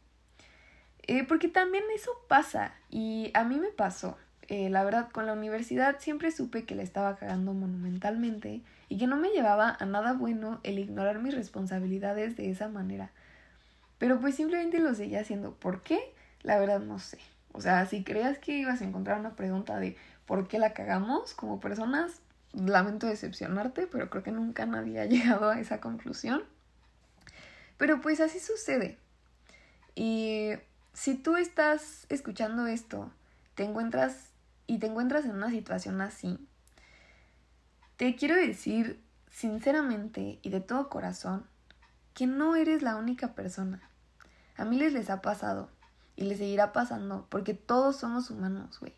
Eh, 1.07 1.25
porque 1.25 1.49
también 1.49 1.85
eso 1.95 2.13
pasa 2.29 2.75
y 2.91 3.31
a 3.35 3.45
mí 3.45 3.59
me 3.59 3.69
pasó. 3.69 4.17
Eh, 4.49 4.71
la 4.71 4.85
verdad, 4.85 5.09
con 5.11 5.27
la 5.27 5.33
universidad 5.33 5.99
siempre 5.99 6.31
supe 6.31 6.65
que 6.65 6.75
le 6.75 6.83
estaba 6.83 7.17
cagando 7.17 7.55
monumentalmente 7.55 8.63
y 8.89 8.99
que 8.99 9.07
no 9.07 9.17
me 9.17 9.31
llevaba 9.31 9.77
a 9.79 9.87
nada 9.87 10.13
bueno 10.13 10.61
el 10.63 10.79
ignorar 10.79 11.21
mis 11.21 11.35
responsabilidades 11.35 12.37
de 12.37 12.51
esa 12.51 12.69
manera. 12.69 13.11
Pero 13.99 14.21
pues 14.21 14.35
simplemente 14.35 14.79
lo 14.79 14.95
seguía 14.95 15.21
haciendo. 15.21 15.55
¿Por 15.55 15.83
qué? 15.83 16.13
La 16.43 16.59
verdad 16.59 16.81
no 16.81 16.99
sé. 16.99 17.19
O 17.53 17.61
sea, 17.61 17.87
si 17.87 18.03
creas 18.03 18.39
que 18.39 18.59
ibas 18.59 18.81
a 18.81 18.85
encontrar 18.85 19.21
una 19.21 19.37
pregunta 19.37 19.79
de 19.79 19.97
por 20.27 20.49
qué 20.49 20.59
la 20.59 20.73
cagamos 20.73 21.35
como 21.35 21.61
personas, 21.61 22.21
lamento 22.55 23.07
decepcionarte, 23.07 23.87
pero 23.87 24.11
creo 24.11 24.23
que 24.23 24.33
nunca 24.33 24.67
nadie 24.67 25.01
ha 25.01 25.05
llegado 25.07 25.51
a 25.51 25.61
esa 25.61 25.81
conclusión. 25.81 26.43
Pero 27.77 28.01
pues 28.01 28.21
así 28.21 28.39
sucede. 28.39 28.99
Y 29.95 30.51
si 30.93 31.15
tú 31.15 31.37
estás 31.37 32.07
escuchando 32.09 32.67
esto, 32.67 33.11
te 33.55 33.65
encuentras 33.65 34.29
y 34.67 34.79
te 34.79 34.87
encuentras 34.87 35.25
en 35.25 35.33
una 35.33 35.51
situación 35.51 36.01
así, 36.01 36.39
te 37.97 38.15
quiero 38.17 38.37
decir 38.37 39.03
sinceramente 39.31 40.39
y 40.43 40.51
de 40.51 40.61
todo 40.61 40.89
corazón 40.89 41.47
que 42.15 42.27
no 42.27 42.57
eres 42.57 42.83
la 42.83 42.97
única 42.97 43.35
persona. 43.35 43.81
A 44.57 44.65
miles 44.65 44.93
les 44.93 45.11
ha 45.11 45.23
pasado 45.23 45.69
y 46.17 46.25
les 46.25 46.39
seguirá 46.39 46.73
pasando 46.73 47.27
porque 47.31 47.55
todos 47.55 47.97
somos 47.97 48.31
humanos, 48.31 48.79
güey. 48.81 48.95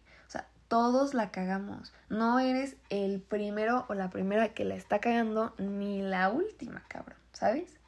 Todos 0.74 1.14
la 1.14 1.30
cagamos. 1.30 1.92
No 2.08 2.40
eres 2.40 2.74
el 2.90 3.20
primero 3.20 3.86
o 3.88 3.94
la 3.94 4.10
primera 4.10 4.54
que 4.54 4.64
la 4.64 4.74
está 4.74 4.98
cagando 4.98 5.54
ni 5.56 6.02
la 6.02 6.30
última, 6.30 6.82
cabrón, 6.88 7.16
¿sabes? 7.32 7.78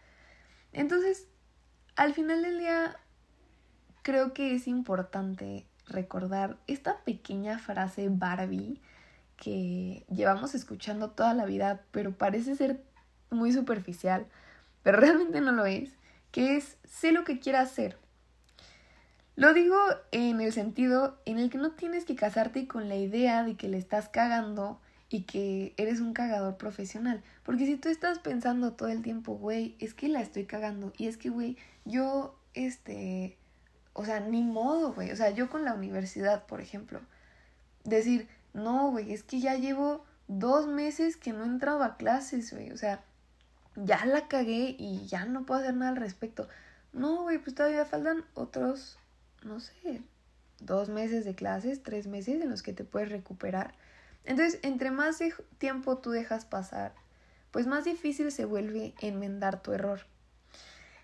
Entonces, 0.73 1.27
al 1.97 2.15
final 2.15 2.43
del 2.43 2.61
día, 2.61 2.97
creo 4.03 4.33
que 4.33 4.55
es 4.55 4.69
importante 4.69 5.67
recordar 5.89 6.59
esta 6.69 6.99
pequeña 6.99 7.59
frase 7.59 8.07
Barbie 8.09 8.81
que 9.37 10.07
llevamos 10.09 10.55
escuchando 10.55 11.11
toda 11.11 11.35
la 11.35 11.45
vida, 11.45 11.83
pero 11.91 12.17
parece 12.17 12.55
ser 12.55 12.85
muy 13.31 13.53
superficial, 13.53 14.29
pero 14.85 14.99
realmente 15.01 15.41
no 15.41 15.51
lo 15.51 15.67
es, 15.67 15.91
que 16.31 16.57
es 16.57 16.79
sé 16.85 17.11
lo 17.11 17.25
que 17.25 17.41
quieras 17.41 17.73
hacer. 17.73 17.99
Lo 19.37 19.53
digo 19.53 19.77
en 20.13 20.41
el 20.41 20.53
sentido 20.53 21.21
en 21.27 21.39
el 21.39 21.51
que 21.51 21.59
no 21.59 21.73
tienes 21.73 22.07
que 22.07 22.17
casarte 22.17 22.67
con 22.67 22.89
la 22.89 22.97
idea 22.97 23.45
de 23.45 23.55
que 23.55 23.69
le 23.69 23.77
estás 23.77 24.09
cagando 24.09 24.81
y 25.11 25.25
que 25.25 25.75
eres 25.77 26.01
un 26.01 26.15
cagador 26.15 26.57
profesional. 26.57 27.23
Porque 27.43 27.67
si 27.67 27.77
tú 27.77 27.91
estás 27.91 28.19
pensando 28.19 28.73
todo 28.73 28.89
el 28.89 29.03
tiempo, 29.03 29.35
güey, 29.35 29.77
es 29.79 29.93
que 29.93 30.09
la 30.09 30.23
estoy 30.23 30.47
cagando 30.47 30.93
y 30.97 31.07
es 31.07 31.19
que, 31.19 31.29
güey, 31.29 31.59
yo, 31.85 32.39
este, 32.55 33.37
o 33.93 34.07
sea, 34.07 34.21
ni 34.21 34.43
modo, 34.43 34.95
güey. 34.95 35.11
O 35.11 35.17
sea, 35.17 35.31
yo 35.31 35.51
con 35.51 35.67
la 35.67 35.75
universidad, 35.75 36.47
por 36.47 36.63
ejemplo, 36.63 37.01
decir, 37.85 38.29
no, 38.55 38.91
güey, 38.91 39.13
es 39.13 39.23
que 39.23 39.41
ya 39.41 39.55
llevo 39.57 40.05
dos 40.29 40.67
meses 40.67 41.19
que 41.19 41.35
no 41.35 41.45
he 41.45 41.47
entrado 41.47 41.83
a 41.85 41.99
clases, 41.99 42.55
güey. 42.55 42.71
O 42.73 42.79
sea, 42.79 43.05
ya 43.77 44.07
la 44.07 44.29
cagué 44.29 44.77
y 44.79 45.07
ya 45.07 45.27
no 45.27 45.45
puedo 45.45 45.61
hacer 45.61 45.75
nada 45.75 45.91
al 45.91 45.97
respecto. 45.97 46.49
No, 46.95 47.23
güey, 47.25 47.39
pues 47.39 47.55
todavía 47.55 47.85
faltan 47.85 48.25
otros, 48.35 48.99
no 49.47 49.61
sé, 49.61 50.03
dos 50.61 50.89
meses 50.89 51.25
de 51.25 51.35
clases, 51.35 51.83
tres 51.83 52.07
meses 52.07 52.43
en 52.43 52.51
los 52.51 52.63
que 52.63 52.73
te 52.73 52.85
puedes 52.85 53.11
recuperar. 53.11 53.75
Entonces, 54.25 54.59
entre 54.63 54.91
más 54.91 55.19
tiempo 55.59 55.99
tú 55.99 56.11
dejas 56.11 56.45
pasar, 56.45 56.95
pues 57.51 57.67
más 57.67 57.85
difícil 57.85 58.31
se 58.33 58.45
vuelve 58.45 58.95
enmendar 59.01 59.63
tu 59.63 59.73
error. 59.73 60.01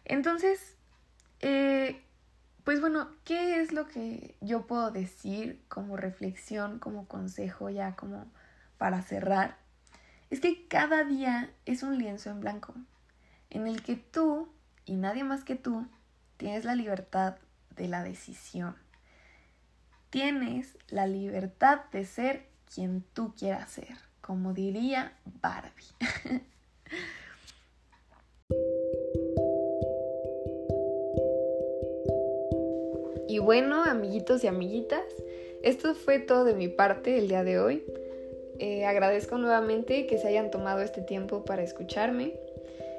Entonces, 0.05 0.77
eh, 1.41 2.03
pues 2.65 2.81
bueno, 2.81 3.09
¿qué 3.25 3.61
es 3.61 3.73
lo 3.73 3.87
que 3.87 4.37
yo 4.41 4.67
puedo 4.67 4.91
decir 4.91 5.63
como 5.69 5.97
reflexión, 5.97 6.79
como 6.79 7.07
consejo 7.07 7.71
ya 7.71 7.95
como 7.97 8.31
para 8.79 9.03
cerrar? 9.03 9.57
Es 10.31 10.41
que 10.41 10.67
cada 10.67 11.05
día 11.05 11.51
es 11.67 11.83
un 11.83 11.99
lienzo 11.99 12.31
en 12.31 12.41
blanco, 12.41 12.75
en 13.51 13.67
el 13.67 13.83
que 13.83 13.97
tú 13.97 14.49
y 14.85 14.97
nadie 14.97 15.25
más 15.25 15.45
que 15.45 15.57
tú 15.57 15.87
tienes 16.37 16.65
la 16.65 16.75
libertad 16.75 17.37
de 17.77 17.89
la 17.89 18.03
decisión. 18.03 18.77
Tienes 20.11 20.77
la 20.89 21.07
libertad 21.07 21.81
de 21.93 22.05
ser 22.05 22.47
quien 22.73 23.03
tú 23.13 23.35
quieras 23.35 23.71
ser, 23.71 23.97
como 24.21 24.53
diría 24.53 25.17
Barbie. 25.41 26.43
Y 33.33 33.39
bueno, 33.39 33.83
amiguitos 33.83 34.45
y 34.45 34.47
amiguitas, 34.47 35.01
esto 35.63 35.95
fue 35.95 36.19
todo 36.19 36.45
de 36.45 36.53
mi 36.53 36.69
parte 36.69 37.17
el 37.17 37.29
día 37.29 37.43
de 37.45 37.59
hoy. 37.59 37.83
Eh, 38.59 38.85
agradezco 38.85 39.39
nuevamente 39.39 40.07
que 40.07 40.19
se 40.19 40.29
hayan 40.29 40.51
tomado 40.51 40.83
este 40.83 41.01
tiempo 41.01 41.43
para 41.43 41.63
escucharme. 41.63 42.35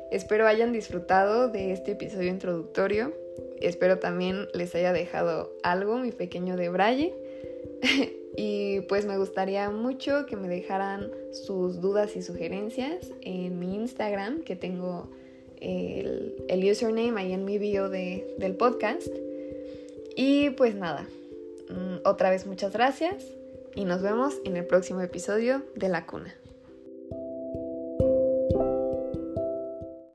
Espero 0.09 0.47
hayan 0.47 0.73
disfrutado 0.73 1.49
de 1.49 1.71
este 1.71 1.91
episodio 1.91 2.29
introductorio. 2.29 3.13
Espero 3.61 3.99
también 3.99 4.47
les 4.53 4.73
haya 4.75 4.93
dejado 4.93 5.55
algo, 5.63 5.97
mi 5.97 6.11
pequeño 6.11 6.57
de 6.57 6.69
Braille. 6.69 7.13
y 8.37 8.81
pues 8.81 9.05
me 9.05 9.17
gustaría 9.17 9.69
mucho 9.69 10.25
que 10.25 10.35
me 10.35 10.47
dejaran 10.47 11.11
sus 11.31 11.81
dudas 11.81 12.15
y 12.15 12.21
sugerencias 12.21 13.11
en 13.21 13.59
mi 13.59 13.75
Instagram, 13.75 14.43
que 14.43 14.55
tengo 14.55 15.09
el, 15.61 16.35
el 16.47 16.71
username 16.71 17.19
ahí 17.19 17.33
en 17.33 17.45
mi 17.45 17.57
bio 17.57 17.89
de, 17.89 18.35
del 18.37 18.55
podcast. 18.55 19.09
Y 20.15 20.51
pues 20.51 20.75
nada, 20.75 21.07
mm, 21.69 22.05
otra 22.05 22.29
vez 22.29 22.45
muchas 22.45 22.73
gracias 22.73 23.25
y 23.75 23.85
nos 23.85 24.01
vemos 24.01 24.39
en 24.45 24.57
el 24.57 24.65
próximo 24.65 25.01
episodio 25.01 25.63
de 25.75 25.89
La 25.89 26.05
Cuna. 26.05 26.35